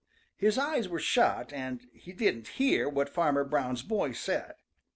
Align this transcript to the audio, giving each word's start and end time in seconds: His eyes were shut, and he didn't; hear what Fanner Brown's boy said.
His 0.35 0.57
eyes 0.57 0.89
were 0.89 0.97
shut, 0.97 1.53
and 1.53 1.85
he 1.93 2.11
didn't; 2.11 2.47
hear 2.57 2.89
what 2.89 3.07
Fanner 3.07 3.43
Brown's 3.43 3.83
boy 3.83 4.13
said. 4.13 4.55